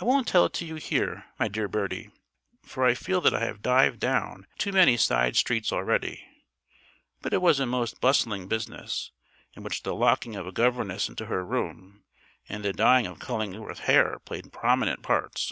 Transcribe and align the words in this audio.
I 0.00 0.04
won't 0.04 0.28
tell 0.28 0.44
it 0.44 0.52
to 0.52 0.64
you 0.64 0.76
here, 0.76 1.24
my 1.36 1.48
dear 1.48 1.66
Bertie, 1.66 2.10
for 2.64 2.84
I 2.84 2.94
feel 2.94 3.20
that 3.22 3.34
I 3.34 3.44
have 3.44 3.60
dived 3.60 3.98
down 3.98 4.46
too 4.56 4.70
many 4.70 4.96
side 4.96 5.34
streets 5.34 5.72
already; 5.72 6.24
but 7.22 7.32
it 7.34 7.42
was 7.42 7.58
a 7.58 7.66
most 7.66 8.00
bustling 8.00 8.46
business, 8.46 9.10
in 9.54 9.64
which 9.64 9.82
the 9.82 9.96
locking 9.96 10.36
of 10.36 10.46
a 10.46 10.52
governess 10.52 11.08
into 11.08 11.26
her 11.26 11.44
room 11.44 12.04
and 12.48 12.64
the 12.64 12.72
dyeing 12.72 13.08
of 13.08 13.18
Cullingworth's 13.18 13.80
hair 13.80 14.20
played 14.20 14.52
prominent 14.52 15.02
parts. 15.02 15.50